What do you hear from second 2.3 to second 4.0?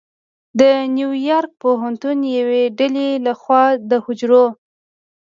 یوې ډلې لخوا د